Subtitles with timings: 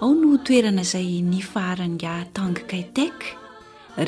[0.00, 3.16] ao no toerana izay ny faharanya tangkaitek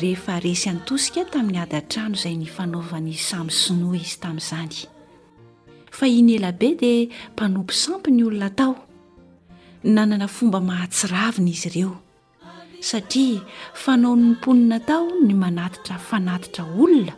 [0.01, 4.77] rehefa resy antosika tamin'ny ada-trano izay ny fanaovany samy sinoa izy tamin'izany
[5.97, 8.73] fa iny elabe dia mpanompy sampy ny olona tao
[9.93, 11.93] nanana fomba mahatsiravina izy ireo
[12.89, 13.45] satria
[13.83, 17.13] fanao nomponina tao ny manatitra fanatitra olona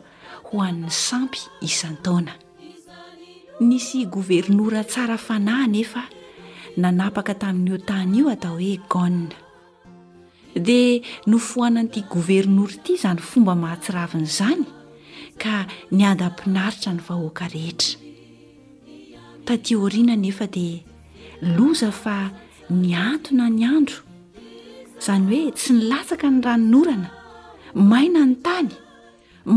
[0.52, 2.33] ho an'ny sampy isan-taona
[3.69, 6.03] nisy governora tsara fanahy nefa
[6.78, 9.30] nanapaka tamin'io tany io atao hoe gonne
[10.68, 11.00] dia
[11.31, 14.64] nofohanan'ity governora ity izany fomba mahatsiravinaizany
[15.42, 15.56] ka
[15.96, 17.98] ny adaampinaritra ny vahoaka rehetra
[19.48, 20.80] tati orina nefa dia
[21.56, 22.18] loza fa
[22.81, 24.00] ny antona ny andro
[25.02, 27.09] izany hoe tsy nilatsaka ny rano norana
[27.73, 28.70] maina ny tany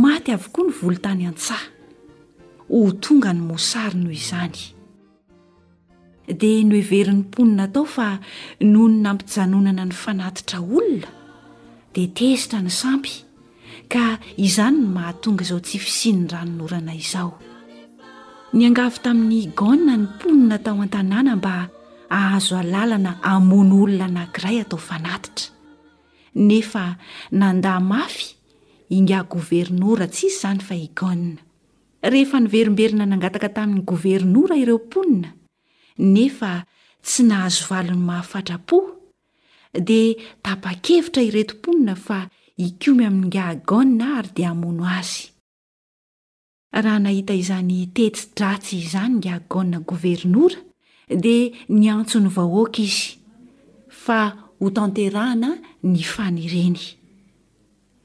[0.02, 1.66] maty avokoa ny volo tany an-tsaha
[2.72, 4.76] ho tonga ny mosari noho izany
[6.36, 8.08] dia noheveryn'ny mponina tao fa
[8.60, 11.08] nohony nampijanonana ny fanatitra olona
[11.96, 13.14] dia tezitra ny sampy
[13.90, 17.30] ka izany no mahatonga izao tsy fisinny ranonorana izao
[18.52, 21.54] ny angavo tamin'ny gona ny mponina tao an-tanàna mba
[22.10, 25.48] ahazo alalana amono olona anankiray atao fanatitra
[26.34, 26.96] nefa
[27.32, 28.36] nandà mafy
[28.92, 31.16] inga governora tsy izy izany fa igoa
[32.02, 35.32] rehefa niverimberina nangataka tamin'ny governora ireo mponina
[35.98, 36.64] nefa
[37.02, 38.78] tsy nahazovalony mahafatrapo
[39.74, 42.28] dia tapa-kevitra iretomponina fa
[42.58, 45.28] ikomy amin'nyngagoa ary dia amono azy
[46.72, 50.56] raha nahita izany tetsydratsy izany ngigoa governora
[51.24, 53.18] dia nyantso ny vahoaka izy
[53.90, 54.20] fa
[54.60, 55.50] ho tanterahana
[55.82, 56.82] ny fanireny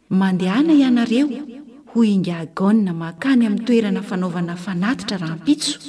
[0.10, 1.28] mandehana ianareo
[1.94, 5.80] hoy ingiagoa makany amin'ny toerana fanaovana fanatitra raampitso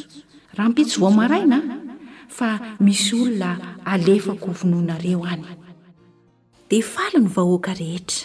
[0.54, 1.83] rampitso vomaraina
[2.36, 2.48] fa
[2.86, 5.48] misy olona alefako ovonoanareo any
[6.70, 8.24] dia fali ny vahoaka rehetra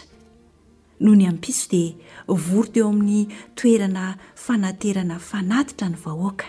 [1.04, 1.98] noho ny ampitso dia
[2.46, 3.22] vory teo amin'ny
[3.62, 4.04] toerana
[4.46, 6.48] fanaterana fanatitra ny vahoaka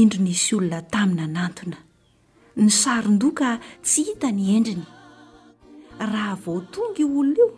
[0.00, 1.78] indriny isy olona taminy anantona
[2.62, 3.48] ny saron-doka
[3.86, 4.86] tsy hita ny endriny
[6.12, 7.48] raha vao tonga io olona io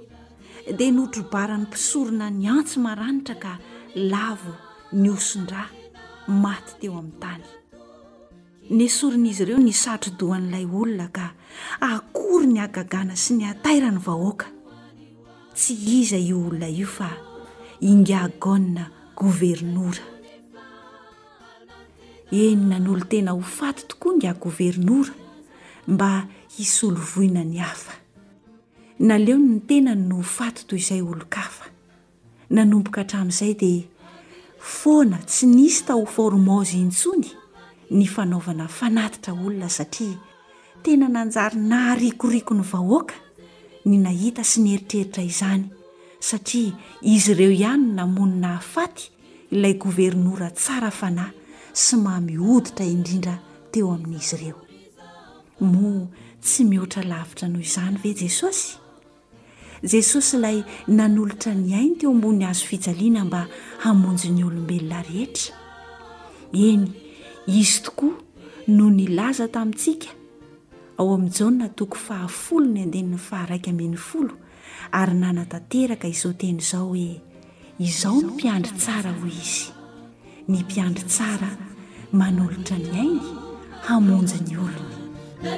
[0.78, 3.53] dia notrobara n'ny mpisorona ny antsy maranitra ka
[4.12, 4.53] lavo
[5.00, 5.62] ny osondra
[6.42, 7.47] maty teo amin'nytany
[8.71, 11.31] ny sorin'izy ireo ny satro-dohan'ilay olona ka
[11.81, 14.50] akory ny hagagana sy ny ataira ny vahoaka
[15.54, 17.10] tsy iza io olona io fa
[17.81, 20.03] ingiagonna governora
[22.34, 25.15] enina n'olo tena ho fato tokoa nga governora
[25.87, 26.27] mba
[26.59, 27.94] hisolovoina ny hafa
[28.98, 31.71] naleony ny tena no hfato toy izay olo-kafa
[32.50, 33.87] nanomboka htramin'izay dia
[34.59, 37.45] foana tsy nisy ta ho formazy intsony
[37.91, 40.19] ny fanaovana fanatitra olona satria
[40.82, 43.14] tena nanjary naharikoriako ny vahoaka
[43.86, 45.66] ny nahita sy nieritreritra izany
[46.20, 49.10] satria izy ireo ihanyo namonina hafaty
[49.50, 51.32] ilay governora tsara fanahy
[51.72, 53.38] sy mahmihoditra indrindra
[53.70, 54.58] teo amin'izy ireo
[55.60, 56.08] moa
[56.42, 58.78] tsy mihoatra lavitra noho izany ve jesosy
[59.82, 63.47] jesosy ilay nanolotra ny ainy teo ambony azofijaliana mba
[63.78, 65.54] hamonjy n'ny olombelona rehetra
[66.53, 67.05] eny
[67.46, 68.14] izy tokoa
[68.68, 70.08] no nylaza tamintsika
[70.98, 74.34] ao amin'ny jaona toko fahafolo ny andeniny faharaika min'ny folo
[74.98, 77.10] ary nanatanteraka izao teny izao hoe
[77.86, 79.66] izaho ny mpiandry tsara hoy izy
[80.50, 81.50] ny mpiandry tsara
[82.18, 83.30] manolotra ny aingy
[83.86, 84.97] hamonjy ny olona
[85.50, 85.53] a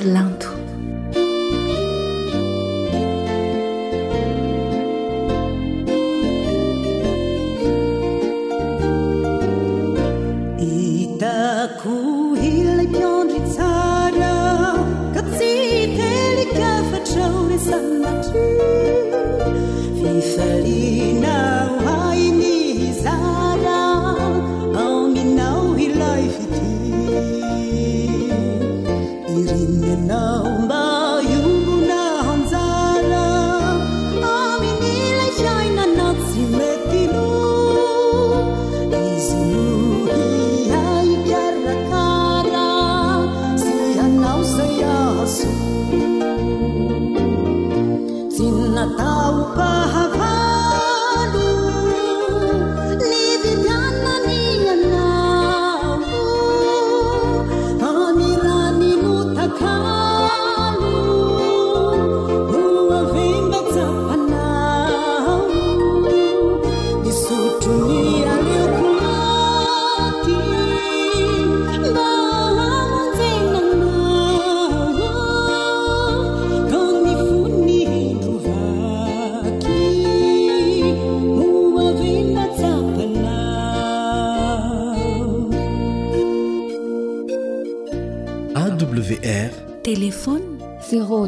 [0.03, 0.38] ل
[48.89, 50.12] توفه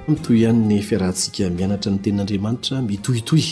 [0.08, 3.44] amiy toy ihany ny fiarantsika mianatra ny tenin'andriamanitra mitohitoy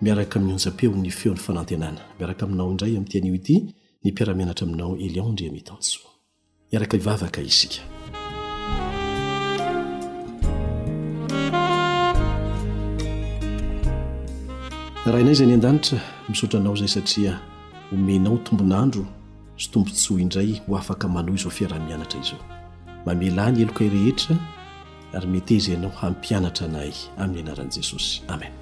[0.00, 3.56] miaraka mionjam-peo ny feon'ny fanantenana miaraka aminao indray ami'ti anio ity
[4.04, 6.10] ny piara-mianatra aminao elionndria mitansoa
[6.72, 7.89] miaraka ivavaka isika
[15.12, 15.98] rahaianay izany andanitra
[16.28, 17.32] misaotra anao izay satria
[17.92, 19.02] homenao tombonandro
[19.60, 22.42] sy tombontsho indray ho afaka mano izao fiarah-mianatra izao
[23.06, 24.34] mamala h ny eloka irehetra
[25.14, 28.52] ary metezaanao hampianatra anay amin'ny anaran'i jesosy amen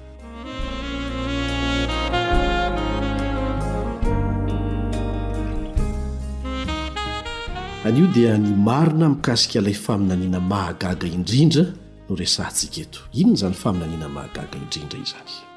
[7.87, 11.65] anio dia ny marona mikasika ilay faminaniana mahagaga indrindra
[12.09, 15.48] no resaantsiketo inony zany faminaniana mahagaga indrindraizany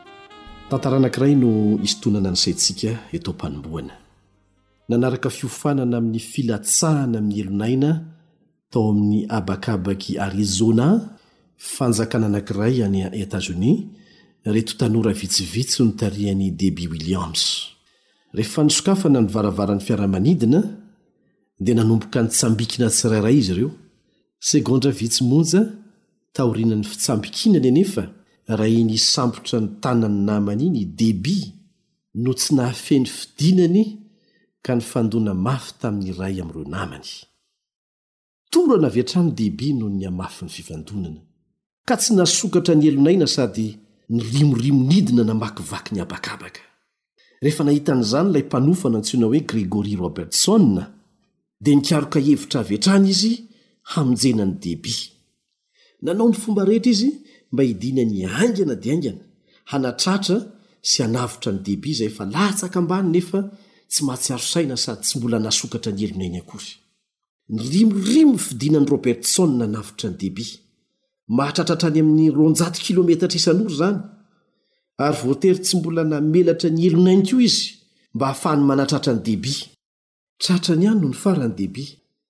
[0.71, 3.95] tantaraanakiray no isontonana nysaintsika eto mpanomboana
[4.89, 7.91] nanaraka fiofanana amin'ny filatsahana mi'y elonaina
[8.71, 10.87] tao amin'ny abakabaky arizona
[11.75, 13.81] fanjakana anankiray any etazonis
[14.55, 17.43] retotanora vitsivitso nitarihan'ny debi williams
[18.37, 20.61] rehefa nysokafana n'y varavarany fiaramanidina
[21.63, 23.71] dia nanomboka ny tsambikina tsirairay izy ireo
[24.39, 25.61] segondra vitsimonja
[26.33, 28.11] taorinany fitsambikina nynefa
[28.57, 31.53] rah inysambotra ny tanany namany iny dehibi
[32.15, 33.85] no tsy nahafeny fidinany
[34.65, 37.11] ka ny fandoana mafy tamin'ny iray ami'ireo namany
[38.51, 41.21] torana aviatrany dehibi no ny amafy ny fivandonana
[41.89, 43.69] ka tsy nahsokatra ny elonaina sady
[44.09, 46.61] ny rimorimo nidina namakivaky ny abakabaka
[47.43, 50.85] rehefa nahita n'izany ilay mpanofana antsona hoe gregorya robertsona
[51.61, 53.33] dia nikaroka hevitra aveatrana izy
[53.91, 54.95] hamonjena ny dehibi
[56.03, 57.11] nanao ny fomba rehetra izy
[57.53, 59.23] mb hidina ny angana di aingana
[59.71, 60.37] hanatratra
[60.89, 63.39] sy anavitra ny dehibi zay efa lahtsaka ambany nefa
[63.93, 66.71] tsy mahatsiarosaina sady tsy mbola nasokatra ny elonainy akory
[67.55, 70.47] ny rimorimo fidinany robertson na anavitra ny dehibi
[71.39, 73.99] mahatratratra any amin'ny rojat kilometa tra isan'ory zany
[75.05, 77.65] ary voatery tsy mbola namelatra ny elonainy ko izy
[78.15, 79.55] mba hahafahany manatratra ny dehibi
[80.43, 81.85] tratra ny any no ny farany dehibi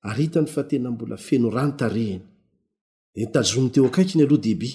[0.08, 2.24] ar itany fa tena mbola fenorantarehiny
[3.22, 4.70] etajony teo akaiki ny aloha dehibi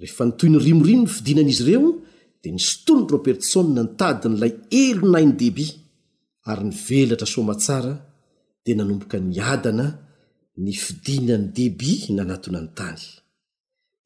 [0.00, 1.92] rehefa notoy ny rimorimo ny fidinana izy ireo
[2.42, 4.54] dia nysotolony robert sona ny tadiny ilay
[4.90, 5.66] elonainy dehibi
[6.48, 7.94] ary nyvelatra soma tsara
[8.64, 9.86] dia nanomboka nyadana
[10.64, 13.02] ny fidianany dehibi nanatony anytany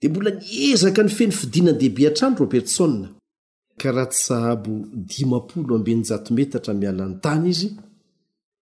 [0.00, 3.06] dia mbola niezaka ny feny fidianany dehibi atrany robert sone
[3.80, 4.72] ka raha tsy sahabo
[5.10, 7.68] dimapolo ambenyjatometatra miainany tany izy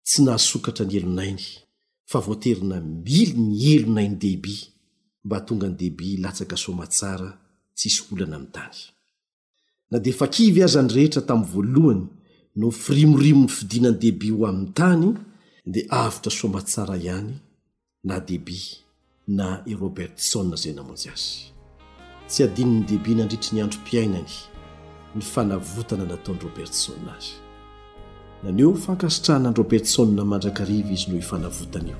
[0.07, 1.43] tsy nahasokatra ny elonainy
[2.11, 2.77] fa voaterina
[3.07, 4.72] mily ny elonainy dehibi
[5.23, 7.29] mba tonga ny dehibea latsaka somatsara
[7.77, 8.77] tsisy kolana ami'nytany
[9.91, 12.03] na dia efa kivy azany rehetra tamin'ny voalohany
[12.59, 15.07] no firimorimo ny fidianany dehibi ho amin'ny tany
[15.73, 17.33] dia avitra somatsara ihany
[18.07, 18.69] na dehibea
[19.37, 21.33] na i rôbert sô zay namonjy azy
[22.29, 24.33] tsy hadininy dehibi nandritry ny androm-piainany
[25.15, 27.33] ny fanavotana nataon'ny rôbertsôa azy
[28.43, 31.99] naneo fankasitrahna ny rôbertsôa mandrakariva izy no ifanavotana io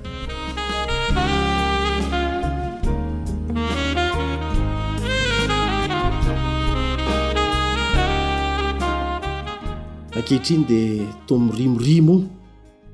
[10.24, 12.14] kehtriny dia to mirimorimo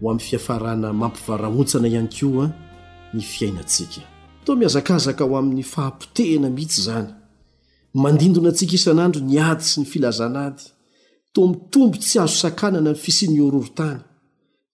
[0.01, 2.53] ho amn'ny fiafarana mampivarahotsana ihany koa ah,
[3.15, 4.01] ny fiainatsika
[4.45, 7.11] to mihazakazaka ho amin'ny fahampotehana mihitsy zany
[8.03, 10.63] mandindona atsika isan'andro ny ady sy ny filazana ady
[11.33, 14.01] to mitombo tsy azo sakanana ny fisiniororotany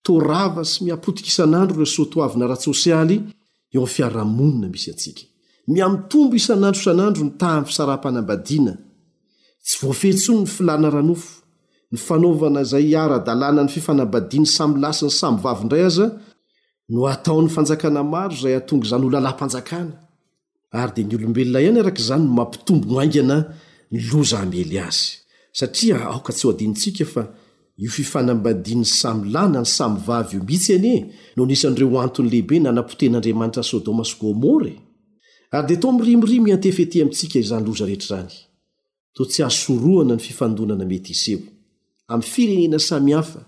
[0.05, 3.17] torava sy mihapotika isan'andro resotoavina rasosialy
[3.75, 5.23] eo an fiaramonina misy atsika
[5.73, 8.75] miamitombo isan'andro isan'andro ny tan fisaram-panambadiana
[9.65, 11.46] tsy voafehtsony ny filana ranofo
[11.97, 16.07] nyfanaovana zay ara-dalàna ny fifanambadany samy lasy ny samyvavy indray aza
[16.93, 19.95] no ataon'ny fanjakana maro zay atonga zany lalam-panjakana
[20.81, 23.37] ary dia ny olombelona ihany arakazany n mampitombo ainana
[23.93, 25.05] ny loza aely azy
[25.61, 27.23] satria aoka tsy ho adinitsika fa
[27.83, 30.97] io fifanambadnny samlana ny samyv io mihitsy anye
[31.37, 34.75] no nisan'ireo antony lehibe nanampoten'andamanitra sodoma sy gomora
[35.55, 41.41] ary dia tao mirimirimy antefety amintsia izny lza rehetrazanyto tsy asorana ny fifandonana metyieo
[42.09, 43.41] amin'ny firenena samihafa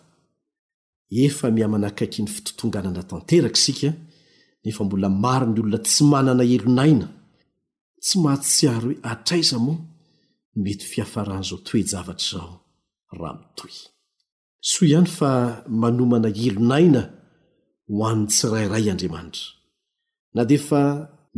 [1.11, 3.93] efa mihamana akaiky ny fitotonganana tanteraka isika
[4.65, 7.07] nefa mbola maro ny olona tsy manana helonaina
[8.03, 9.79] tsy mahatsiary hoe atraiza moa
[10.63, 12.55] mety fiafarahan'izao toejavatra izao
[13.19, 13.75] raha mitoy
[14.71, 15.31] soa ihany fa
[15.83, 17.03] manomana elonaina
[17.91, 19.45] ho an'ny tsirairay andriamanitra
[20.35, 20.81] na defa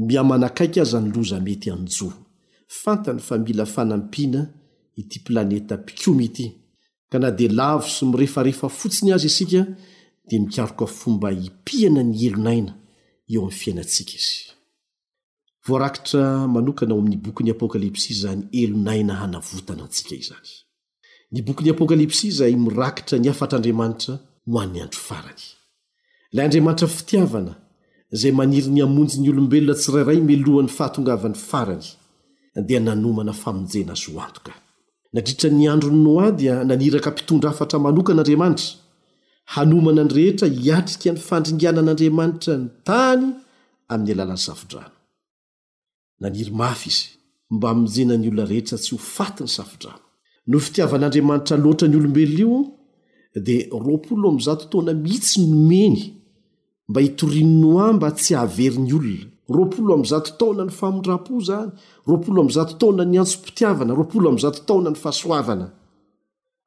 [0.06, 2.14] mihamana akaiky aza ny loza mety anjoa
[2.82, 4.40] fantany fa mila fanampiana
[5.00, 6.46] ity planeta mpikomy ity
[7.10, 9.60] ka na dia lavo sy mirehefarehefa fotsiny azy isika
[10.28, 12.72] dia mikaroka fomba hipiana ny elonaina
[13.32, 14.36] eo amin'ny fiainantsika izy
[15.66, 16.22] vorakitra
[16.54, 20.48] manokana ao amin'ny bokyn'ny apokalipsi zany elonaina hanavotana antsika iany
[21.32, 24.14] ny bokyn'ny apokalipsi zaymirakitra ny afatraandriamanitra
[24.52, 25.44] mohan'ny andro farany
[26.32, 27.52] ilay andriamanitra fitiavana
[28.14, 31.86] izay maniry ny amonjy ny olombelona tsirairay melohan'ny fahatongavan'ny farany
[32.68, 34.52] dia nanomana famonjena azy oantoka
[35.12, 38.76] nadritra ny androny noa dia naniraka mpitondra hafatra manokan'andriamanitra
[39.54, 43.24] hanomana ny rehetra hiatrika ny fandringanan'andriamanitra ny tany
[43.92, 44.92] amin'ny alalan'ny safidrano
[46.22, 47.08] naniry mafy izy
[47.54, 50.00] mba mijena ny olona rehetra tsy ho fati ny safidrano
[50.50, 52.56] no fitiavan'andriamanitra loatra ny olombelona io
[53.46, 55.98] dia roapol lo amin'iza totoana mihitsy nomeny
[56.88, 61.70] mba hitorin noa mba tsy haveriny olona roapolo amzato taona ny famondra-po zany
[62.06, 65.66] roapolo amzato taona ny antsom-pitiavana roapolo amzato taona ny fahasoavana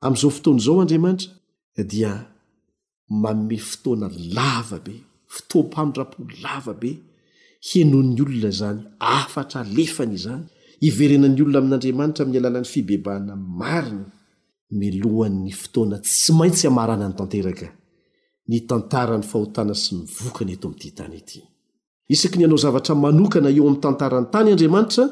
[0.05, 1.31] amn'izao fotoanazao andriamanitra
[1.79, 2.13] eh, dia
[3.21, 4.95] mame fotoana lava be
[5.35, 6.91] fotoampamindra-po lava be
[7.71, 10.43] henon'ny olona zany afatra alefany zany
[10.87, 14.07] iverenan'ny olona amin'andriamanitra min'y alalan'ny fibebaana marina
[14.79, 17.67] melohan'ny fotoana tsy maintsy hamarana ny tanteraka
[18.49, 21.39] ny tantarany fahotana sy mivokany eto ami'ty htany ety
[22.13, 25.05] isaky ny anao zavatra manokana eo amin'ny tantarany tany andriamanitra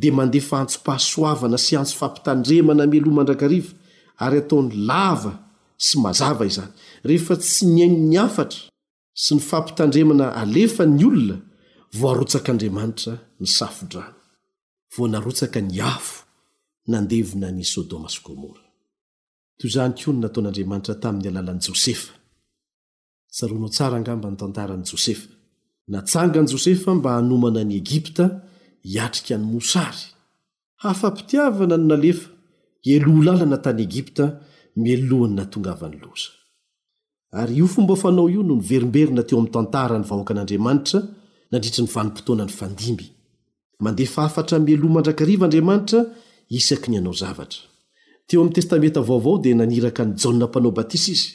[0.00, 3.70] dia mandehfa antso-pahasoavana sy antso fampitandremana mialoma andrakariva
[4.24, 5.32] ary ataony lava
[5.86, 6.72] sy mazava izany
[7.08, 8.62] rehefa tsy myainy ny afatra
[9.22, 11.36] sy ny fampitandremana alefa ny olona
[12.00, 14.16] voarotsakaandriamanitra ny safodrano
[14.94, 16.16] vonarotsaka ny afo
[16.92, 18.62] nandevina ny sôdoma sy gomora
[19.58, 25.28] to zany ko no nataon'andriamanitra tamin'ny alalan'ny jôsefanosraangambany tantarnyjsefa
[25.92, 28.24] natsanga ani jôsefa mba hanomana an'i egipta
[28.88, 30.02] hiatrika ny mosary
[30.82, 32.28] hafampitiavana no nalefa
[32.94, 34.24] eloha lalana tany egipta
[34.82, 36.30] mielohany natongavany loza
[37.40, 40.98] ary io fomba fanao io no nyverimberina teo amin'ny tantarany vahoaka an'andriamanitra
[41.52, 43.06] nandritra ny vanim-potoana ny fandimby
[43.84, 45.98] mandehfa afatra mieloha mandrakarivaandriamanitra
[46.58, 47.62] isaky ny anao zavatra
[48.26, 51.28] teo amin'ny testamenta vaovao dia naniraka ny jaona mpanao batisa izy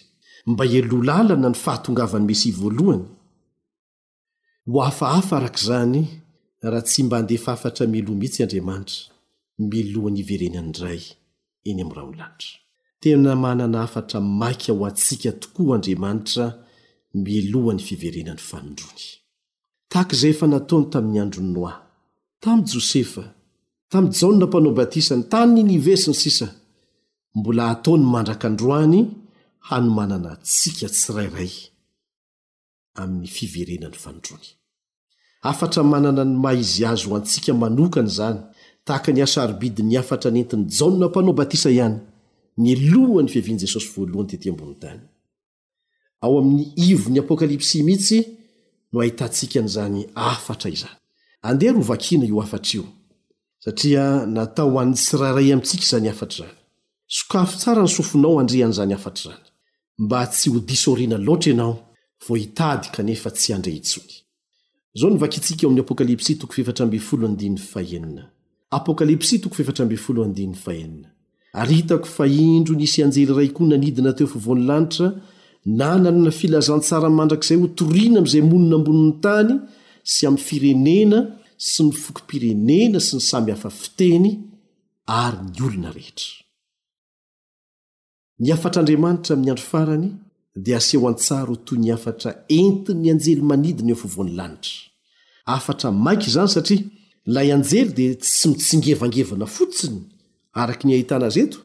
[0.52, 3.00] mba eloh lalana ny fahatongavany mesyvahny
[4.74, 6.02] ho afahafa arak' izany
[6.72, 8.98] raha tsy mba handefa afatra miloa mhitsy andriamanitra
[9.72, 11.02] milohany iverenany iray
[11.70, 12.30] eny amin'yraha olanidra
[13.02, 16.46] tena manana afatra maika ho atsiaka tokoa andriamanitra
[17.28, 19.04] milohany fiverenany fanondrony
[19.92, 21.76] tahak' izay efa nataony tamin'ny andro noi
[22.44, 23.24] tamin'ny jôsefa
[23.92, 26.48] tamin'ny jaona mpanao batisa ny tanyny inivesi ny sisa
[27.38, 29.00] mbola atao ny mandrakandroany
[29.70, 31.54] hano manana atsika tsy rairay
[35.72, 38.40] tmanana ny ma izy azy ho antsika manokany izany
[38.86, 42.00] tahaka ny asarobidi ny afatra nentiny jaonna mpanao batisa ihany
[42.58, 45.02] ny lohany fiavian' jesosy voalohany tet ambonnytany
[46.24, 48.20] ao amin'ny ivony apokalipsy mihitsy
[48.94, 50.98] no ahitantsika n'izany aftra izany
[51.48, 52.84] andeha rovakiana io aftr io
[53.64, 54.04] satria
[54.36, 56.54] natao hoanny sirairay amintsika izany afatr' rany
[57.18, 59.46] sokafo tsara nysofinao andrian'zany afatr zany
[60.03, 61.74] mba tsy hodisoriana loatra ianao
[62.20, 62.90] pkalps
[71.58, 75.08] aritako fa indro nisy anjely iray koa nanidina teo fovony lanitra
[75.80, 79.54] nananna filazantsara mandrakizay ho toriana amin'izay monina amboniny tany
[80.14, 81.20] sy amin'ny firenena
[81.74, 84.28] sy ny fokympirenena sy ny samy hafa fiteny
[85.22, 86.34] ary ny olona rehetra
[90.55, 94.81] asehontoy ny aftra entin'ny anjely manidina efovon'ny lanitra
[95.55, 96.83] afatra maiky zany satria
[97.35, 100.00] lay anjely dia sy mitsingevangevana fotsiny
[100.61, 101.57] araka ny ahitana zeto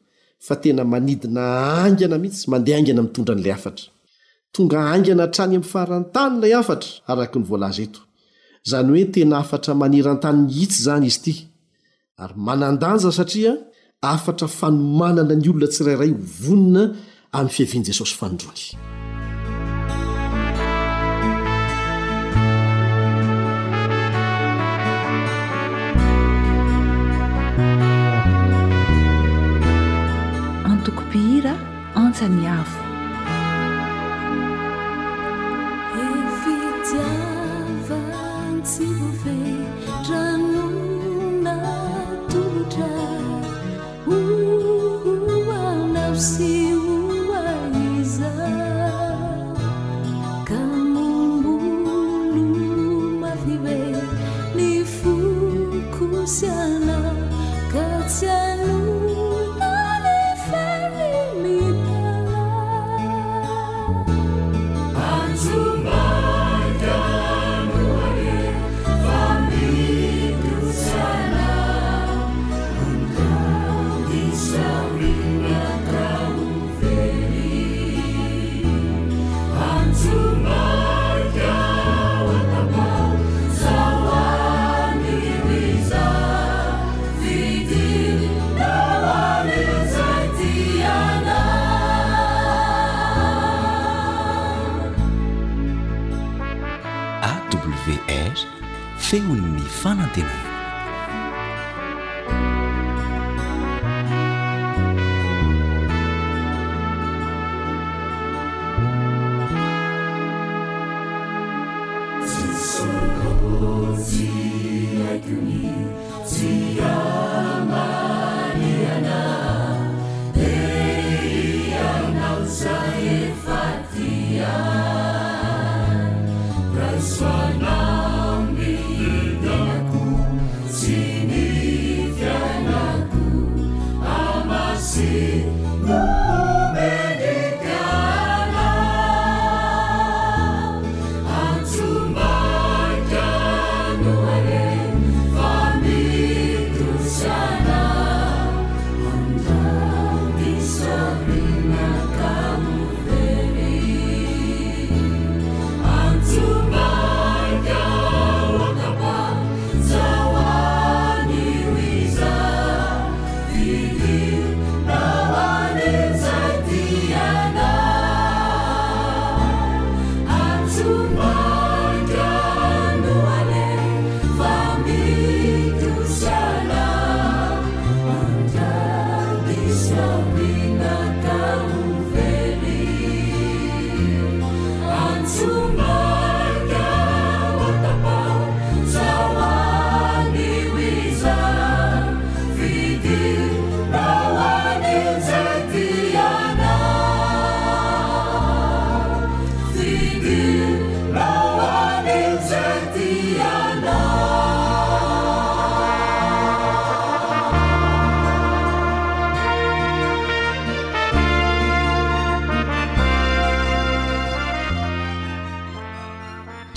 [0.47, 1.43] fa tena manidina
[1.87, 3.87] angana mihitsy mandeha angana mitondra n'lay afatra
[4.55, 8.01] tonga angana trany ami'nyfarantanyilay afatra araka ny volazeto
[8.71, 11.35] zany hoe tena afatra manirantanyny hitsy zany izy ity
[12.23, 13.53] ary manandanja satria
[14.13, 16.11] afatra fanomanana ny olona tsirairay
[16.43, 16.83] vonina
[17.33, 18.67] amin'ny fieviany jesosy fandrony
[30.73, 31.55] antoko-pihira
[32.03, 32.80] antsa miafo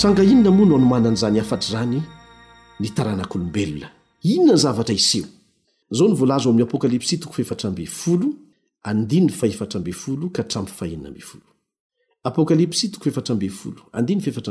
[0.08, 1.98] anga inona moa no anomanan'zany afatr' zany
[2.82, 3.88] nitaranak'olombelona
[4.34, 4.92] inona ny zavra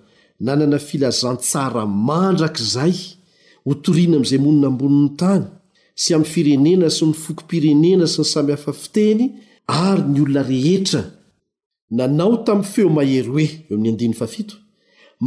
[0.45, 2.95] nanana filazantsara mandrakaizay
[3.67, 5.43] hotoriana amin'izay monina ambonin'ny tany
[6.01, 9.21] sy amn'ny firenena sy nyfokompirenena sy ny samyhafa fiteny
[9.87, 11.01] ary ny olona rehetra
[11.97, 14.55] nanao tamin'ny feo mahery e eo amin'ny andiny fafito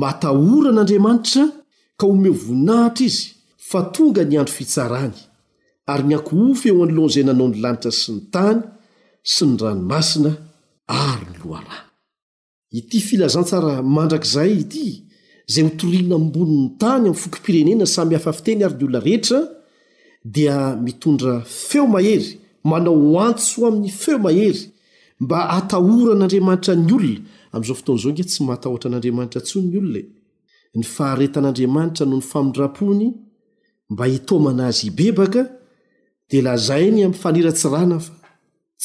[0.03, 1.45] matahoran'andriamanitra
[1.99, 3.23] ka homeo voninahitra izy
[3.69, 5.17] fa tonga ny andro fitsarany
[5.93, 8.61] ary miankoofy eo an'lohan izay nanao ny lanitra sy ny tany
[9.33, 10.31] sy ny ranomasina
[11.09, 11.83] ary ny loarany
[12.79, 14.87] ity filazantsara mandrakzay ity
[15.53, 19.41] zay otoriana amboniny tany am'ny fokimpirenena samy afafiteny arynyolona rehetra
[20.35, 21.35] dia mitondra
[21.69, 22.29] feo mahery
[22.71, 24.63] manao antso amin'ny feo mahery
[25.25, 27.17] mba atahoran'andriamanitra ny olona
[27.57, 30.03] am'zaofoton'zaoke tsy mahataotra n'adramantrat nyolna
[30.79, 32.21] ny fahaetan'adriamanitra noo e.
[32.25, 33.07] ny famindrapony
[33.93, 35.43] mba itomana azy ibebaka
[36.29, 37.95] d lazainy amfiirnaty hvyn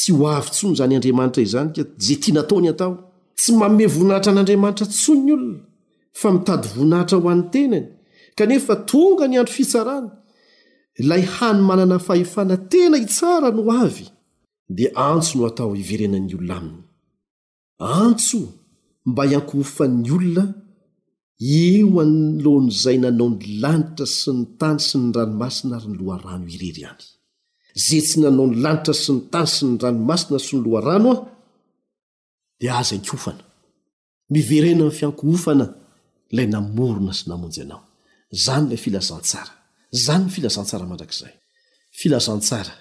[0.01, 1.61] zay aaraznyza
[2.21, 2.67] t natony
[3.39, 5.59] tsy mame voninahitra an'andriamanitra tso ny olona
[6.19, 7.83] fa mitady voinahitra ho an'ny tenany
[8.37, 10.11] kanefa tonga ny andro fitsarana
[11.01, 14.05] ilay hany manana fahefana tena hitsara no avy
[14.77, 16.85] dia antso no atao iverenany olona aminy
[18.01, 18.39] antso
[19.09, 20.43] mba hiankohofan'ny olona
[21.67, 26.83] eo aloan'izay nanao ny lanitra sy ny tany sy ny ranomasina ary ny loharano irery
[26.91, 27.05] any
[27.85, 31.27] za tsy nanao ny lanitra sy ny tany sy ny ranomasina sy ny loharano ao
[32.61, 33.43] de aza ankofana
[34.35, 35.67] miverena n fiankoofana
[36.35, 37.81] lay namorona sy namonjy anao
[38.45, 39.53] zany lay filazantsara
[40.05, 41.33] zanyn filazantsara mandrakzay
[41.99, 42.73] filazantsara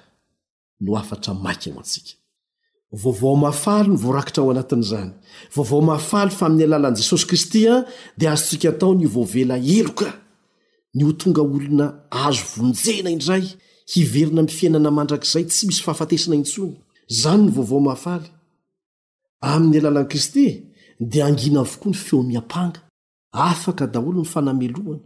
[0.85, 2.13] no afatra maiky mo atsika
[3.03, 5.11] vaovao mafaly no voarakitra ao anatin'zany
[5.57, 7.77] vaovaomahafaly fa amin'ny alalan' jesosy kristy a
[8.19, 10.11] dea azotsika tao ny voavela eloka
[10.97, 11.87] ny o tonga olona
[12.27, 13.45] azo vonjena indray
[13.93, 16.77] hiverina m fiainana mandrakzay tsy misy fahafatesina intsona
[17.23, 17.97] zanyny voa
[19.41, 20.47] amin'ny alalan'i kristy
[21.11, 22.81] dia angina avokoa ny feo miampanga
[23.33, 25.03] afaka daholo ny fanamelohana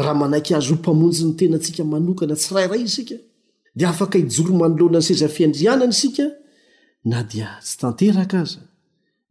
[0.00, 3.16] raha manaiky azy ho mpamonjy ny tena atsika manokana tsy rairay isika
[3.76, 6.24] di afaka hijoro manoloanany sezafiaindrianana isika
[7.10, 8.60] na dia tsy tanteraka aza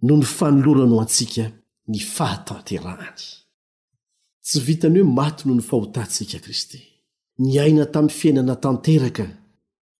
[0.05, 1.43] no ny fanoloranao antsika
[1.91, 3.23] ny fahatanterahany
[4.45, 6.80] tsy vitany hoe maty noho ny fahotantsika kristy
[7.41, 9.25] ny aina tamin'ny fiainana tanteraka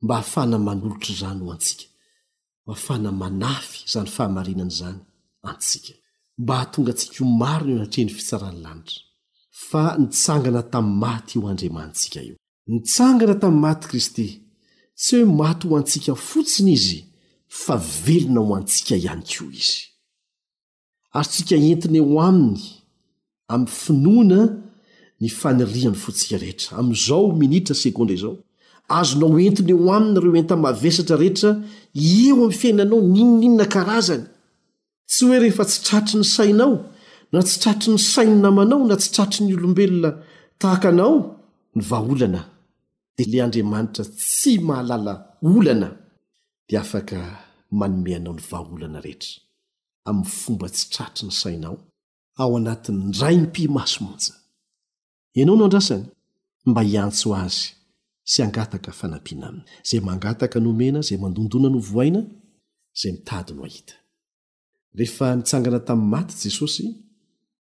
[0.04, 1.86] mba hahafana manolotra zany ho antsika
[2.66, 5.00] mba hafahna manafy zany fahamarinana izany
[5.50, 5.98] antsikao
[6.42, 8.98] mba hahatonga antsika io marono eo anatrehany fitsarahny lanitra
[9.68, 12.36] fa nitsangana tamin'ny maty io andriamanitsika io
[12.74, 14.28] nitsangana tami'ny maty kristy
[15.02, 17.00] tsy hoe maty ho antsika fotsiny izy
[17.64, 17.76] fa
[18.06, 19.80] velona ho antsika ihany koa izy
[21.18, 22.58] ary tsika entina ho aminy
[23.54, 24.40] ami'ny finoana
[25.22, 28.36] ny fanirihany fotsia rehetra am'izao minitra seconda izao
[29.00, 31.50] azonao entiny eo amina ireo enta mavesatra rehetra
[32.24, 34.26] eo ami'ny fiaina anao ninoninona karazany
[35.12, 36.72] tsy hoe rehefa tsy tratry ny sainao
[37.32, 40.10] na tsy tratry ny sainy namanao na tsy tratry ny olombelona
[40.62, 41.16] tahakanao
[41.76, 42.42] ny vaaolana
[43.18, 45.14] de le andriamanitra tsy mahalala
[45.56, 45.90] olana
[46.68, 47.18] dia afaka
[47.80, 49.34] manome anao ny vaaolana rehetra
[50.10, 51.78] amin'ny fomba tsy tratry ny sainao
[52.42, 54.34] ao anati'ny drayy mpi masomansa
[55.34, 56.06] ianao no andrasany
[56.70, 57.66] mba hiantso azy
[58.32, 62.22] sy angataka fanampiana aminy zay mangataka nomena zay mandondona no voaina
[63.02, 63.96] zay mitady no ahita
[64.98, 66.86] rehefa nitsangana tamin'ny maty jesosy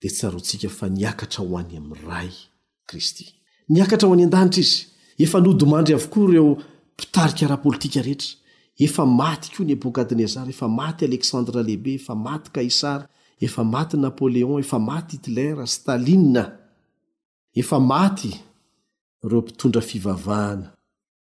[0.02, 2.32] di tsarotsika fa niakatra ho any amin'ny ray
[2.90, 3.26] kristy
[3.74, 4.78] niakatra ho any an-danitra izy
[5.24, 6.50] efa nodomandry avokoa ireo
[6.94, 8.32] mpitarika raha politika rehetra
[8.86, 13.06] efa maty koa ny bokadnezar efa maty aleksandra lehibe efa maty kaisara
[13.41, 16.51] efa maty napoleon efa maty itilera stalia
[17.54, 18.32] efa maty
[19.23, 20.69] reo mpitondra fivavahana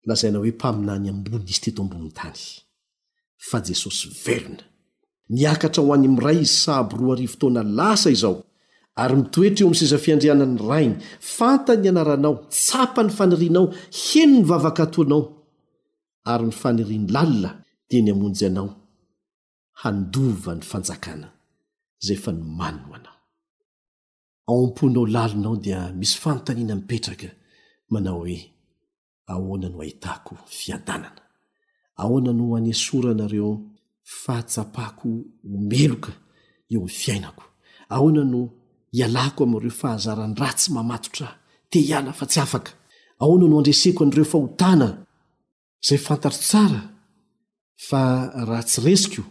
[0.08, 2.42] lazaina hoe mpaminany amboniny izy teto amboniny tany
[3.48, 4.64] fa jesosy velona
[5.36, 8.36] niakatra ho any ami'ray izy saby roa ari fotoana lasa izao
[9.02, 10.96] ary mitoetra eo ami'y sizafiandrianany rainy
[11.38, 13.66] fantany ianaranao tsapa ny fanirianao
[14.00, 15.22] heno ny vavakatoanao
[16.32, 17.52] ary ny faniriany lalina
[17.90, 18.70] de ny amonjy anao
[19.82, 21.28] handovan'ny fanjakana
[22.00, 23.18] zay fa no manono anao
[24.48, 27.28] ao amponao lalinao dia misy fantaniana mipetraka
[27.92, 28.38] manao hoe
[29.32, 31.22] ahoana no ahitahko fiadanana
[32.02, 33.52] ahoana no anesora anareo
[34.24, 35.10] fahatsapahako
[35.56, 36.12] omeloka
[36.74, 37.44] eo ny fiainako
[37.96, 38.40] ahoana no
[38.96, 41.28] hialako am'ireo fahazaran-dra tsy mamatotra
[41.72, 42.72] teiana fa tsy afaka
[43.22, 44.88] ahoana no andreseko an'ireo fahotana
[45.88, 46.82] zay fantatro tsara
[47.88, 48.02] fa
[48.50, 49.26] raha tsy resika o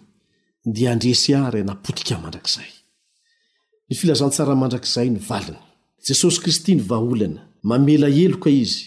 [0.66, 2.66] dadrsanaoikamandrakzay
[3.88, 5.60] ny filazantsara mandrak'zay ny valiny
[6.08, 8.82] jesosy kristy ny vaaholana mamela eloka izy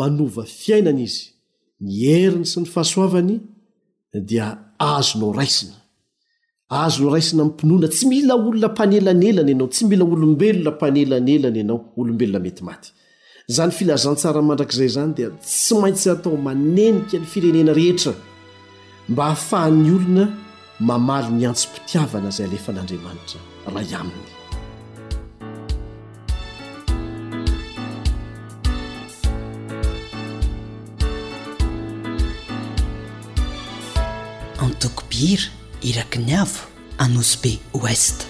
[0.00, 1.24] manova fiainana izy
[1.84, 3.34] ny eriny sy ny fahasoavany
[4.30, 4.46] dia
[4.90, 5.76] azonao raisina
[6.82, 12.88] azonao raisina amipinoana tsy mila olona mpanelanelana ianao tsy mila olombelona mpanelanelana ianao olombelona metymaty
[13.54, 18.12] za ny filazantsara mandrak'izay zany dia tsy maintsy atao manenika ny firenena rehetra
[19.12, 20.24] mba hahafahan'ny olona
[20.86, 23.40] mamaly nyantso pitiavana izay alefan'andriamanitra
[23.74, 24.28] ray aminy
[34.64, 35.46] antokobira
[35.90, 36.60] iraki ny avo
[37.04, 38.20] anoso be oest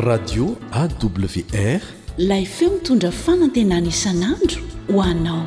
[0.00, 1.80] radio awr
[2.18, 4.60] lay feo mitondra fanantenany isanandro
[4.92, 5.46] ho anao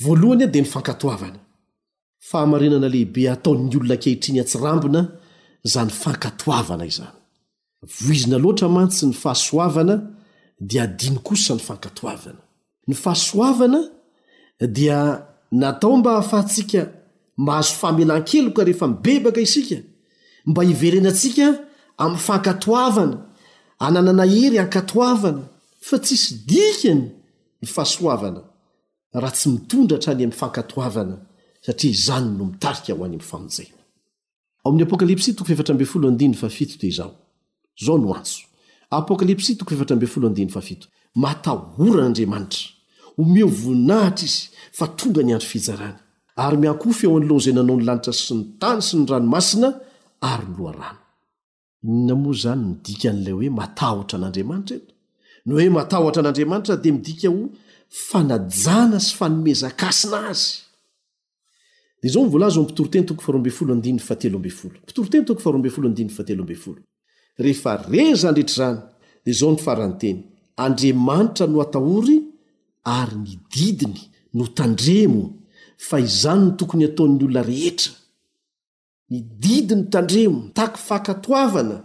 [0.00, 1.38] voalohany a dia ny fankatoavana
[2.30, 5.00] fahamarenana lehibe atao'ny olona kehitriny atsirambona
[5.72, 7.16] za ny fankatoavana izany
[8.00, 9.94] voizina loatra mantsy ny fahasoavana
[10.68, 12.40] dia adino kosa ny fankatoavana
[12.88, 13.80] ny fahasoavana
[14.76, 14.98] dia
[15.60, 16.82] natao mba hahafaatsika
[17.44, 19.76] ma hazo famelan-keloka rehefa mibebaka isika
[20.50, 21.46] mba hiverenantsika
[22.02, 23.16] ami'ny fankatoavana
[23.86, 25.42] ananana hery ankatoavana
[25.86, 27.04] fa tsisy dikany
[27.62, 28.42] ny fahasoavana
[29.14, 31.16] rahatsy mitondratra any am'fankatoavana
[31.66, 33.18] satria izany nomitarikaho any
[34.64, 37.12] am'faojayatahora
[42.00, 42.62] an'andriamanitra
[43.16, 44.44] homeo vonnahitra izy
[44.78, 45.98] fa tonga ny andro fijarana
[46.44, 49.68] ary miakofy eo an'lohan zay nanao ny lanitra sy ny tany sy ny ranomasina
[50.32, 50.92] ary loao
[52.10, 54.92] noazany midikan'la hoe matahtra n'andriamanitra eto
[55.46, 57.40] no hoe matahotra an'andriamanitra dia midikaho
[57.92, 58.24] tten
[65.24, 65.92] to teoototetoaro
[66.26, 66.76] teloo
[67.42, 68.78] ehefa re zany reetrzany
[69.24, 70.18] de zao ny farahanteny
[70.64, 72.18] andriamanitra no atahory
[72.84, 74.00] ary ny didiny
[74.36, 75.22] no tandremo
[75.86, 77.92] fa izanyny tokony ataon'ny olona rehetra
[79.10, 81.76] ny didiny tandremo tak fakatoavana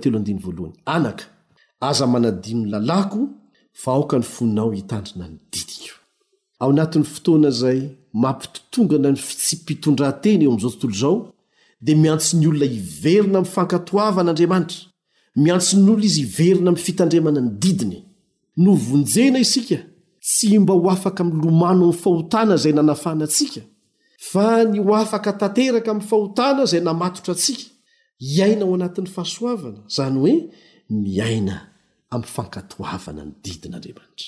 [8.22, 11.34] mampiotongana tsy mpitondrantena eo'zo
[11.86, 14.78] dia miantso ny olona hiverina mi'fankatohavan'andriamanitra
[15.44, 17.98] miantsony olona izy hiverina mi'ny fitandriamana ny didiny
[18.66, 19.78] novonjena isika
[20.24, 23.62] tsy mba ho afaka mi'ny lomano ami'ny fahotana izay nanafana antsika
[24.32, 27.70] fa ny ho afaka tanteraka amin'ny fahotana izay namatotrasika
[28.38, 30.34] iaina ao anatin'ny fahasoavana zany hoe
[31.06, 31.56] miaina
[32.16, 34.26] amin'nyfankatoavana ny didin'andriamanitra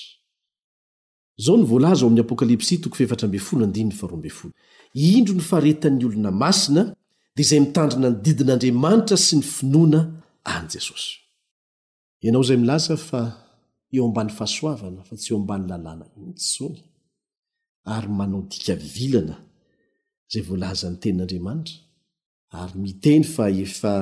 [1.40, 3.34] izao ny volaza o amin'ny apokalipsy tok feetrl
[5.14, 6.82] indro ny faretan'ny olona masina
[7.36, 10.00] dia izay mitandrina ny didin'andriamanitra sy ny finoana
[10.54, 11.10] any jesosy
[12.24, 13.20] ianao zay milaza fa
[13.94, 16.80] eo ambany fahasoavana fa tsy eo ambany lalàna io tsony
[17.94, 19.36] ary manao dika vilana
[20.32, 21.76] zay voalaza ny tenin'andriamanitra
[22.60, 23.94] ary miteny fa efa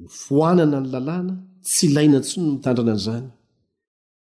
[0.00, 1.34] nyfoanana ny lalàna
[1.68, 3.26] tsy ilaina ntso ny mitandrana an'izany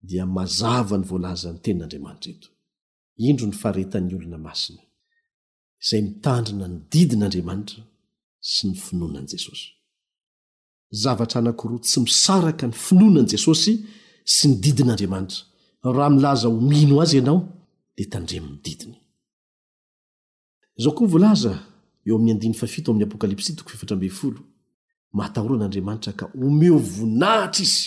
[0.09, 2.47] dia mazava ny voalaza ny tenin'andriamanitra eto
[3.27, 4.81] indro ny faretan'ny olona masiny
[5.83, 7.81] izay mitandrina ny didinyandriamanitra
[8.51, 9.67] sy ny finoanani jesosy
[11.03, 13.73] zavatra anankiroa tsy misaraka ny finoanani jesosy
[14.35, 15.39] sy ny didin'andriamanitra
[15.95, 17.39] raha milaza omino azy ianao
[17.95, 18.95] dia tandremin'nydidiny
[20.79, 21.53] izao koa voalaza
[22.07, 24.39] eo amin'ny andiny fafito amin'ny apokalypsy toko fifatra ambe folo
[25.19, 27.79] matahora n'andriamanitra ka omeo voinahitra izy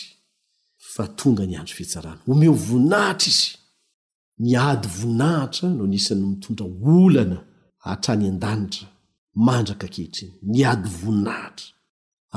[0.93, 3.49] fa tonga ny andro fitsarana omeo vonnahitra izy
[4.45, 6.65] ny ady vonahitra no nisan'ny mitondra
[6.95, 7.39] olana
[7.91, 8.87] atrany an-danitra
[9.47, 11.67] mandraka kehitriny ny ady voninahitra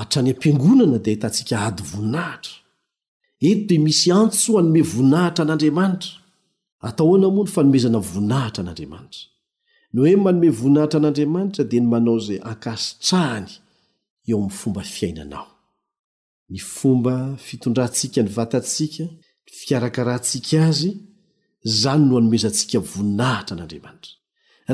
[0.01, 2.53] atrany ampiangonana de hitantsika ady voninahitra
[3.45, 6.11] eto di misy anso anome voninahitra an'andriamanitra
[6.88, 9.23] atahoana mono fanomezana voninahitra an'andriamanitra
[9.93, 13.47] no hoe manome voninahitra an'andriamanitra dia ny manao zay akasitrahany
[14.29, 15.47] eo amin'ny fomba fiainanao
[16.51, 17.15] ny fomba
[17.47, 20.91] fitondrantsika ny vatatsika ny fiarakarantsika azy
[21.81, 24.11] zany no hanomezantsika voninahitra an'andriamanitra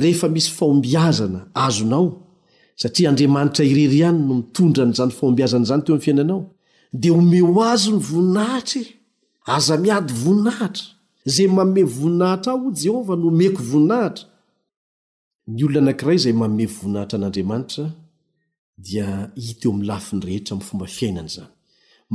[0.04, 2.06] rehefa misy fahombiazana azonao
[2.82, 6.40] satria andriamanitra ireriany no mitondran'zany faombiazana zany teo ami fiainanao
[7.02, 8.86] dia home ho azo ny voninahitry
[9.56, 10.86] aza miady voninahitra
[11.36, 14.35] zay manome voninahitra aho jehova no meko voninahitra
[15.48, 17.86] ny olona anakiray zay maome voninahitra an'andriamanitra
[18.88, 21.48] dia iteo am'nylafiny rehetra myfomba fiainany zany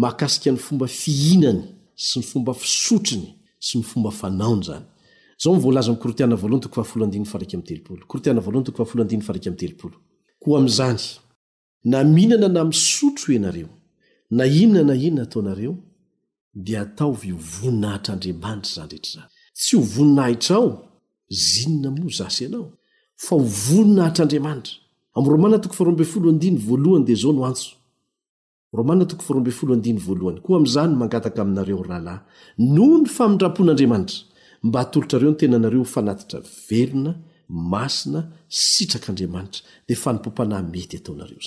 [0.05, 1.63] makasika ny fomba fihinany
[2.07, 3.27] sy ny fomba fisotriny
[3.67, 4.85] sy ny fomba fanaony zany
[5.43, 7.93] zao mivolaza m kortaahn toatihteo
[10.47, 10.59] oa
[10.89, 11.09] azy
[11.85, 13.69] na ihinana na misotro ianareo
[14.31, 15.75] na inona na inna atao nareo
[16.65, 17.17] di ataov
[17.53, 20.69] voninahitr'andriamanitra zany reetrznytsy ho voninahitra ao
[21.83, 22.73] na moz ianao
[23.21, 24.67] nna hdantayra ny d
[27.15, 29.15] zo nnrmaady
[30.01, 32.21] voalohany koa amin'izany mangataka aminareo rahalahy
[32.59, 34.25] no ny famindra-pon'andriamanitra
[34.63, 37.13] mba hatolotrareo no tenanareo fanatitra verina
[37.49, 41.39] masina sitrak'andriamanitra dia fanimpompanahy mety ataonaeo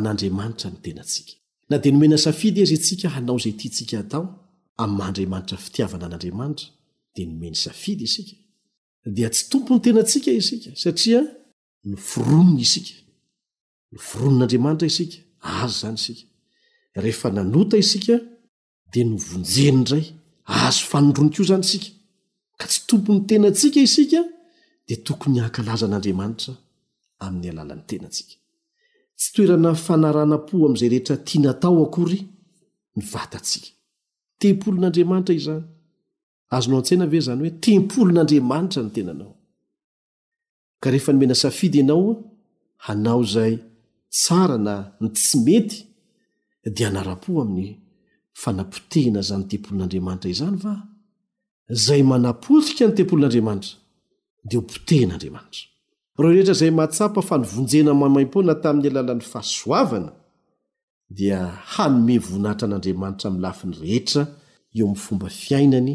[0.00, 1.02] nnenaaatn
[1.82, 4.24] dnomena safidy z sika hanao zay titsika atao
[4.76, 6.66] am'ymhanriamanitra fitiavana an'andriamanitra
[7.14, 8.14] dia nomen safidis
[9.06, 11.20] dia tsy tompo ny tenantsika isika satria
[11.90, 12.92] ny foronona isika
[13.92, 15.18] ny foronon'andriamanitra isika
[15.60, 16.22] azo zany isika
[17.04, 18.14] rehefa nanota isika
[18.92, 20.06] de novonjeny dray
[20.62, 21.90] azo fanondronyko zany isika
[22.58, 24.20] ka tsy tompony tenantsika isika
[24.88, 26.52] de tokony akalaza n'andriamanitra
[27.24, 28.34] amin'ny alalan'ny tenantsika
[29.18, 32.18] tsy toerana fanaranam-po amn'izay rehetra tia natao akory
[32.96, 33.68] ny vatatsika
[34.40, 35.62] tempolin'andriamanitra i zany
[36.50, 39.32] azonao an-tsena ve zany hoe tempolon'andriamanitra ny tenanao
[40.82, 42.10] ka rehefa ny mena safidy ianao
[42.86, 43.54] hanao zay
[44.20, 45.76] tsara na ny tsy mety
[46.76, 47.72] dia anara-po amin'ny
[48.42, 50.72] fanapotehna zany tempolon'andriamanitra izany fa
[51.86, 53.74] zay manapotsika ny tempolon'andriamanitra
[54.48, 55.62] de opotehan'andriamanitra
[56.18, 60.12] reo rehetra zay mahatsapa fa nivonjena mamaim-pona tamin'ny alalan'ny fahasoavana
[61.18, 61.40] dia
[61.74, 64.22] hame vonahitra an'andriamanitra mi'ny lafiny rehetra
[64.78, 65.94] eo ami'ny fomba fiainany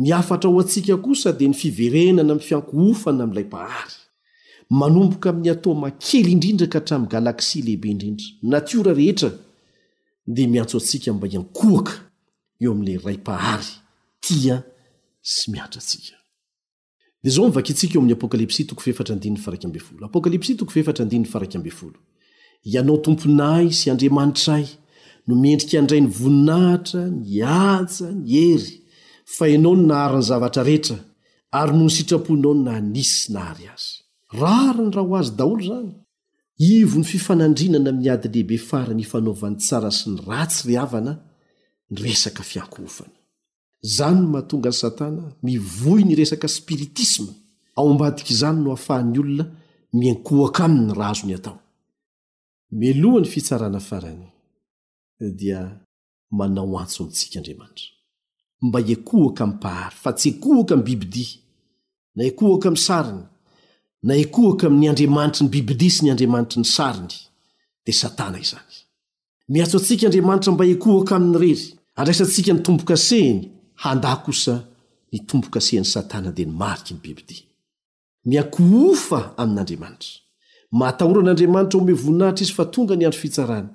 [0.00, 3.94] ny afatra ao antsika kosa di ny fiverenana am'n fiankoofana amlay -pahary
[4.70, 9.30] manomboka amin'ny atao makely indrindra ka hatramn'ny galaksia lehibe indrindra natiora rehetra
[10.34, 11.92] dia miantso antsika mba iankoaka
[12.62, 13.72] eo amn'la raypahary
[14.20, 14.52] sy
[17.22, 17.86] d o'klse
[22.72, 24.66] iaaotomponay sy andiaanitra ay
[25.28, 27.88] nomendrika andray ny voninahitra ny aay
[28.28, 28.79] ey
[29.36, 30.96] fa ianao ny naharyny zavatra rehetra
[31.58, 33.90] ary no y sitraponao no na nisy nahary azy
[34.40, 35.92] rary ny ra o azy daholo izany
[36.76, 41.12] ivo ny fifanandrinana miady lehibe farany ifanaovan'ny tsara sy ny ratsy ry havana
[41.90, 43.16] ny resaka fiakohofana
[43.96, 47.30] zany n mahatonga ny satana mivoy ny resaka spiritisma
[47.78, 49.44] aombadika izany no afahan'ny olona
[49.98, 51.58] miankohaka amin'ny razo ny atao
[52.80, 54.26] meloha ny fitsarana farany
[55.40, 55.60] dia
[56.38, 57.88] manao antso amintsika andriamanitra
[58.62, 61.30] mba ekohaka mi'y pahary fa tsy ekohaka mny bibidia
[62.16, 63.22] na ekohaka am'ny sariny
[64.06, 67.16] na ekohaka 'ny andriamanitra ny bibidia sy ny andriamanitry ny sariny
[67.84, 68.74] dia satana izany
[69.52, 71.64] mihatso atsika andriamanitra mba ekohaka amin'ny rery
[71.98, 73.42] andraisantsika ny tombo-kasehiny
[73.84, 74.54] handa kosa
[75.12, 77.42] ny tombo-kasehin'ny satana di ny mariky ny bibidia
[78.28, 80.10] miakofa amin'n'andriamanitra
[80.78, 83.70] mahatahoran'andriamanitra o me voninahitra izy fa tonga ny andro fitsarana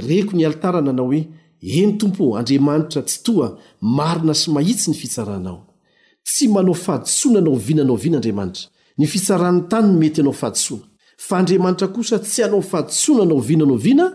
[0.10, 1.28] reko ny alitarana anao hoe
[1.62, 5.66] eny tompo andriamanitra tsy toa marina sy mahitsy ny fitsaranao
[6.24, 10.84] tsy manao fahadisoananao vinanao viana andriamanitra ny fitsaranany tanyny mety anao fahadisoana
[11.18, 14.06] fa andriamanitra kosa tsy hanao fahadisoana anao viananao viana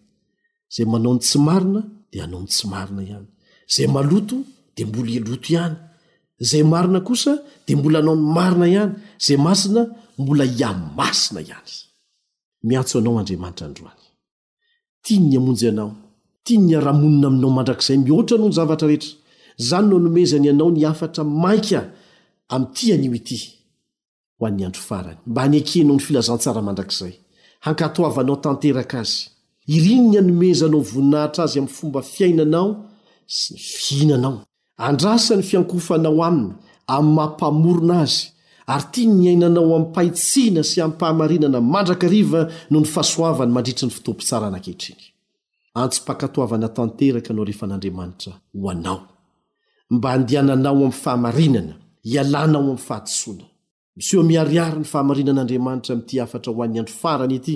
[0.73, 3.17] zay manao ny tsy marina de anao ny tsy marina ihany
[3.73, 4.37] zay maloto
[4.75, 5.75] de mbola loto ihany
[6.49, 7.33] zay marina kosa
[7.67, 8.93] de mbola anao ny marina ihany
[9.25, 9.81] zay masina
[10.21, 11.71] mbola ia masina ihany
[12.67, 14.03] miatso anao andriamanitra androany
[15.05, 15.89] tianny amonjy anao
[16.45, 19.11] tiay aramonina aminao mandrakzay mihoatra noho ny zavatra rehetra
[19.67, 21.79] zany no nomezany ianao ny afatra maika
[22.55, 23.37] am'ty anyo ity
[24.37, 27.13] ho an'ny andro farany mba any kenao ny filazantsara mandrakzay
[27.65, 29.21] hankatoavanao tanteraka azy
[29.75, 32.69] irinny anomezanao voninahitra azy amin'ny fomba fiainanao
[33.35, 34.37] sy ny fiinanao
[34.87, 36.51] andrasa ny fiankofanao aminy
[36.95, 38.19] ami'ny mampamorona azy
[38.73, 42.41] ary tia niainanao ami'ny pahitsiana sy ami'nympahamarinana mandrakariva
[42.71, 45.07] noho ny fahasoavany mandritry 'ny fitoampo tsara anakehitriky
[45.81, 48.99] antso-pakatoavana tanteraka anao rehefan'andriamanitra ho anao
[49.95, 51.73] mba andeananao ami'ny fahamarinana
[52.09, 53.45] hialanao ami'ny fahatosoana
[53.95, 57.55] misy o miariary ny fahamarinan'andriamanitra mi'ty afatra ho an'ny andro farany ity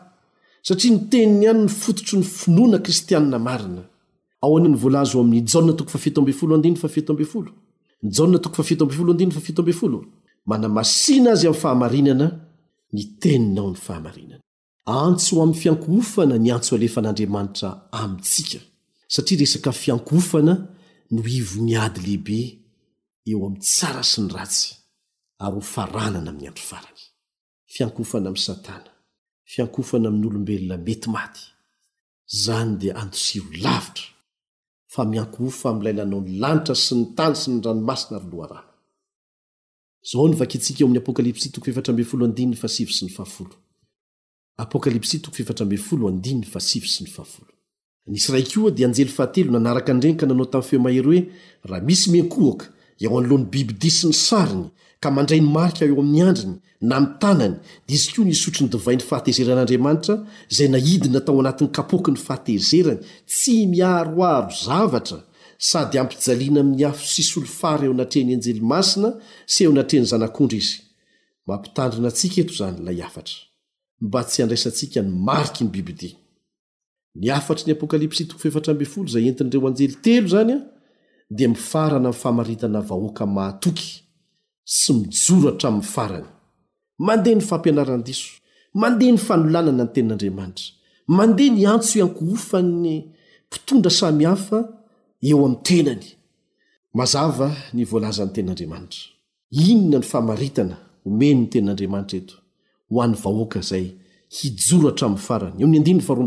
[0.63, 3.81] satria ny teniny hany ny fototro ny finoana kristianina marina
[4.41, 5.73] aony ny volazo o amin'ny janna
[8.41, 10.03] to on
[10.49, 12.27] manamasina azy amin'ny fahamarinana
[12.93, 14.43] ny tenina ao ny fahamarinana
[14.85, 17.69] antso amn'ny fiankofana ny antso alefan'andriamanitra
[18.01, 18.59] amintsika
[19.15, 20.53] satria resaka fiankofana
[21.13, 22.39] no ivo niady lehibe
[23.29, 24.67] eo amin'ny tsara sy ny ratsy
[25.43, 28.90] ary hofaranana amin'ny andro faranyfnkofna a' satana
[29.51, 31.41] fiankofana ami'ny olombelona metymaty
[32.43, 34.07] zanyd andosiro lavitra
[34.93, 38.67] famiankofa amlay nanao ny lanitra sy ny tany sy ny ranomasina roloaraoao
[48.13, 51.19] nisy rai k io dia anjely fha3lo nanaraka andren̈y ka nanao tamyy feomahery oe
[51.69, 52.65] raha misy miankohaka
[53.03, 54.69] eo anolohany biby disy ny sarin̈y
[55.01, 56.57] ka mandray ny marika eo amin'ny andriny
[56.89, 57.55] na mitanany
[57.87, 60.15] dia izy ko nisotri ny divainy fahatezeran'andriamanitra
[60.51, 63.01] izay naidina tao anatin'ny kapoaky ny fahatezerany
[63.33, 65.19] tsy miaroaro zavatra
[65.69, 69.09] sady ampijaliana min'ny hafo sisy olofara eo anatrehny anjely masina
[69.53, 70.77] sy eo anatreny zanak'ondra izy
[77.21, 77.35] iaay
[81.75, 83.73] aaa nyfahaitana hoaka mahoy
[84.65, 86.25] sy mijoro hatramin'ny farany
[86.99, 88.27] mandeha ny fampianaran-diso
[88.81, 90.65] mandeha ny fanolanana ny ten'andriamanitra
[91.07, 92.95] mandeha ny antso iankohofanny
[93.47, 94.57] mpitondra sami hafa
[95.23, 96.07] eo amin'ny tenany
[96.93, 99.01] mazava ny volazan'ny ten'andriamanitra
[99.69, 100.75] inona ny fahmaritana
[101.07, 102.35] omeny ny ten'andriamanitra eto
[102.91, 103.85] ho an'ny vahoaka zay
[104.39, 106.25] hijoro hatramin'ny farany'indoa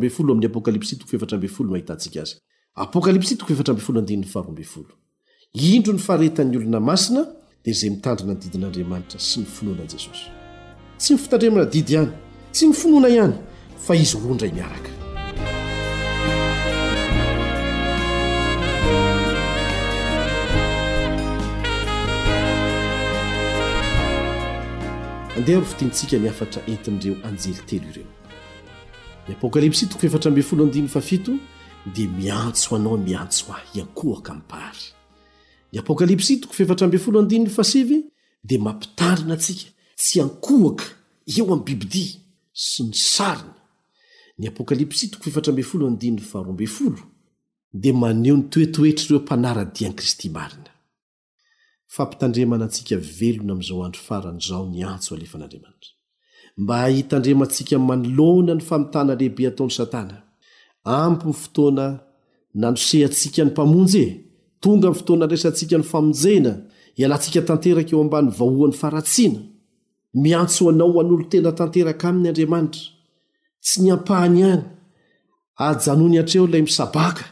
[7.64, 10.28] dia izay mitandrina ny didin'andriamanitra sy ny finoana jesosy
[11.00, 12.10] tsy mifitandremana didy ihany
[12.52, 13.36] tsy myfinoana ihany
[13.84, 14.90] fa izy ho ndray miaraka
[25.36, 28.10] andeha ro fotiantsika ni afatra entin'ireo anjeli telo ireo
[29.28, 31.32] y apokalipsy toko efatrafolfafito
[31.94, 34.84] dia miantso anao miantso ahy iakohaka mpary
[35.74, 37.98] ny apôkalipsy toko fefatra ambe folo andininy fasivy
[38.48, 39.66] dia mampitarina antsika
[40.00, 40.84] tsy ankohaka
[41.32, 42.18] eo amin'ny bibidia
[42.68, 43.58] sy ny sarina
[44.38, 47.02] ny apokalpsy toko fefatra mbe folo ahroy
[47.82, 50.70] dia maneo ny toetoetra reo mpanaradian kristy inaiana
[56.68, 60.16] am hitandremantsika manolona ny famitana lehibe ataony satana
[60.98, 61.86] ampny fotoana
[62.60, 64.04] nandrosehantsika ny mpamonjye
[64.64, 66.52] tonga amn'ny fotoana resantsika ny famonjena
[67.00, 69.40] ialantsika tanteraka eo ambany vahoan'ny faratsiana
[70.22, 72.84] miantso oanao ho an'olo tena tanteraka amin'ny andriamanitra
[73.64, 74.66] tsy ny ampahany any
[75.66, 77.24] ajanony hatreo ilay misabaka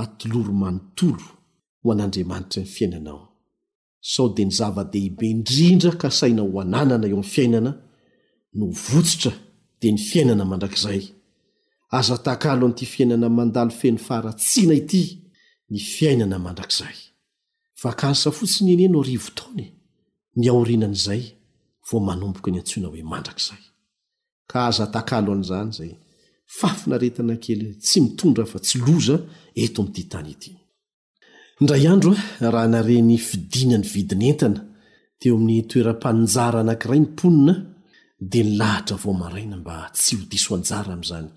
[0.00, 1.26] atoloro manontolo
[1.82, 3.20] ho an'andriamanitra n fiainanao
[4.10, 7.72] sao dea ny zava-dehibe indrindra ka saina hoananana eo aminy fiainana
[8.58, 9.32] no votsotra
[9.80, 11.02] de ny fiainana mandrakzay
[11.98, 15.02] azatakalo n'ity fiainana mandalo fen'ny faharatsiana ity
[15.70, 16.96] ny fiainana mandrakzay
[17.82, 19.66] vakasa fotsi ny eneno arivo taony
[20.40, 21.22] ny aorianan'izay
[21.88, 23.62] vo manomboka ny antsona hoe mandrakzay
[24.50, 25.92] ka aza takalo an'izany zay
[26.58, 29.16] fafina retana kely tsy mitondra fa tsy loza
[29.64, 30.50] eto ami'ty tany ity
[31.60, 32.12] indray andro
[32.52, 34.60] raha nare ny fidina ny vidinentana
[35.20, 37.54] teo amin'ny toera-pannjara anankiray ny mponina
[38.32, 41.28] de nylahatra vo maraina mba tsy hodisoanjara am'izany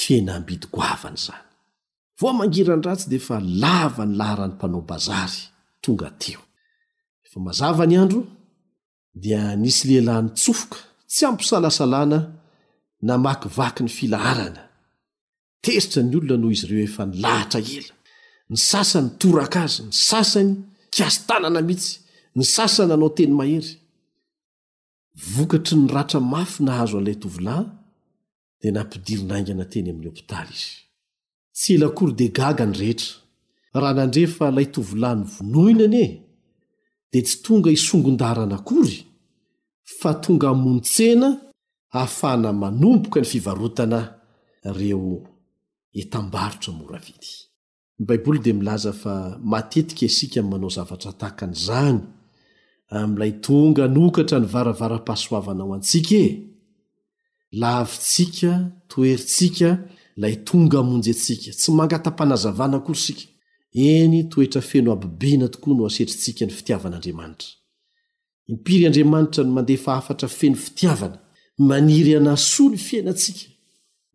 [0.00, 1.43] fiainambidigoavanyzany
[2.20, 5.40] vo mangirany ratsy di efa lava ny laharany mpanao bazary
[5.82, 6.40] tonga teo
[7.26, 8.20] efa mazava ny andro
[9.22, 10.78] dia nisy lehilahyny tsofoka
[11.12, 12.18] tsy ampisalasalana
[13.06, 14.62] na makivaky ny filaharana
[15.62, 17.94] teritra ny olona noho izy ireo efa nylahatra ela
[18.50, 20.50] ny sasany toraka azy ny sasany
[20.94, 21.92] kiastanana mihitsy
[22.36, 23.70] ny sasany anao teny mahery
[25.32, 27.66] vokatry ny ratra mafy nahazo an'ilay tovilahy
[28.60, 30.83] di nampidirinaingana teny amin'ny hôpitaly izy
[31.56, 33.12] tsy elakory de gaga ny rehetra
[33.80, 36.10] raha nandrefa lay tovilainy vonoina any e
[37.12, 38.98] dia tsy tonga hisongondarana akory
[39.98, 41.28] fa tonga hmonotsena
[41.94, 44.00] hahafana manomboka ny fivarotana
[44.78, 45.02] reo
[46.00, 47.30] etambarotra moravidy
[47.98, 49.12] ny baiboly dia milaza fa
[49.52, 51.98] matetika isika manao zavatra tahakan'izany
[52.98, 56.30] amn'ilay tonga anokatra ny varavara-pahasoavana aho antsika e
[57.62, 58.50] lavintsika
[58.90, 59.70] toerintsika
[60.16, 63.26] lay tonga hamonjy atsika tsy mangata-panazavana korysika
[63.88, 67.48] eny toetra feno abibena tokoa no asetritsika ny fitiavan'andriamanitra
[68.52, 71.18] impiry andriamanitra no mandehfa afatra feno fitiavana
[71.68, 73.46] maniry anasoaly fianatsika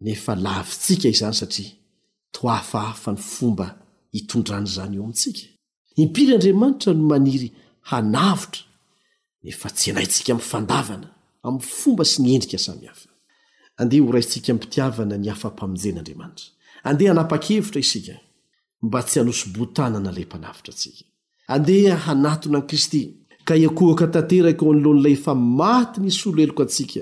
[0.01, 1.71] nefa lavitsika izany satria
[2.35, 3.67] toafahafa ny fomba
[4.17, 5.41] itondrana zany eo amintsika
[6.01, 7.49] impiry andriamanitra no maniry
[7.89, 8.61] hanavotra
[9.43, 11.07] nefa tsy anaitsika mi'ny fandavana
[11.45, 13.09] amin'ny fomba sy ny endrika samyhafy
[13.82, 16.47] andeha ho raintsika npitiavana ny hafam-pamonjen'andriamanitra
[16.89, 18.15] andeha anapa-kevitra isika
[18.86, 21.03] mba tsy hanoso-botanana ilay mpanavitra antsika
[21.55, 23.01] andeha hanatona an'i kristy
[23.47, 27.01] ka iakohoka tanteraka eo anolohan'ilay efa maty misy olo heloko antsika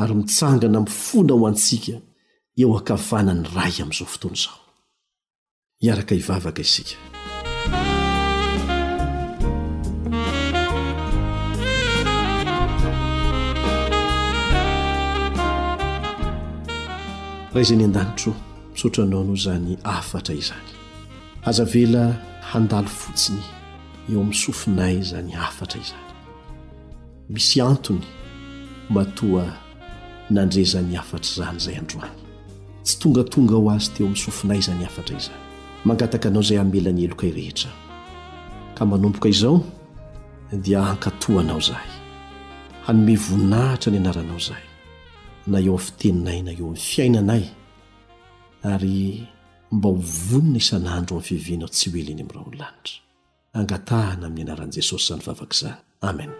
[0.00, 1.96] ary mitsangana mifona ho antsika
[2.62, 4.56] eo akavanany ray amin'izao fotoana izao
[5.86, 6.96] iaraka ivavaka isika
[17.54, 18.32] raha izany an-danitro
[18.74, 20.70] misaotra anao no zany afatra izany
[21.44, 22.14] azavela
[22.52, 23.40] handalo fotsiny
[24.08, 26.06] eo ami'nsofinay zany afatra izany
[27.32, 28.06] misy antony
[28.94, 29.46] matoa
[30.30, 32.12] nandrezany afatra zany zay androany
[32.84, 35.38] tsy tongatonga aho azy teo misofinay zany afatra izany
[35.84, 37.70] mangataka anao zay amelany eloka irehetra
[38.74, 39.62] ka manomboka izao
[40.64, 41.84] dia hankatoanao zay
[42.86, 44.69] hanome voninahitra ny anaranao zay
[45.48, 47.44] na eo afiteninay na eo am'y fiainanay
[48.72, 48.96] ary
[49.76, 52.96] mba hovonina isan'andro amin'ny fivina tsy hoeli ny am'ra ololanidra
[53.58, 55.80] angatahana amin'ny anaran'i jesosy zany vavakaizany
[56.10, 56.32] amen